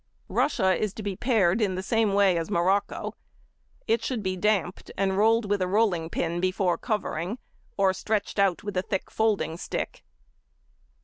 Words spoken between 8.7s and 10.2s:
a thick folding stick.